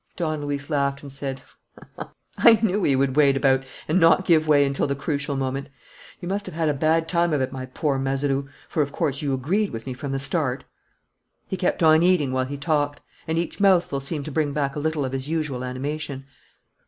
Don 0.15 0.41
Luis 0.41 0.67
laughed 0.71 1.03
and 1.03 1.11
said: 1.11 1.43
"I 2.35 2.57
knew 2.63 2.83
he 2.83 2.95
would 2.95 3.15
wait 3.15 3.37
about 3.37 3.63
and 3.87 3.99
not 3.99 4.25
give 4.25 4.47
way 4.47 4.65
until 4.65 4.87
the 4.87 4.95
crucial 4.95 5.35
moment. 5.35 5.69
You 6.19 6.27
must 6.27 6.47
have 6.47 6.55
had 6.55 6.69
a 6.69 6.73
bad 6.73 7.07
time 7.07 7.33
of 7.33 7.39
it, 7.41 7.51
my 7.51 7.67
poor 7.67 7.99
Mazeroux, 7.99 8.49
for 8.67 8.81
of 8.81 8.91
course 8.91 9.21
you 9.21 9.31
agreed 9.31 9.69
with 9.69 9.85
me 9.85 9.93
from 9.93 10.11
the 10.11 10.17
start." 10.17 10.63
He 11.47 11.55
kept 11.55 11.83
on 11.83 12.01
eating 12.01 12.31
while 12.31 12.45
he 12.45 12.57
talked; 12.57 12.99
and 13.27 13.37
each 13.37 13.59
mouthful 13.59 13.99
seemed 13.99 14.25
to 14.25 14.31
bring 14.31 14.53
back 14.53 14.75
a 14.75 14.79
little 14.79 15.05
of 15.05 15.11
his 15.11 15.29
usual 15.29 15.63
animation. 15.63 16.25